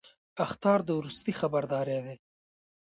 [0.45, 2.17] اخطار د وروستي خبرداری دی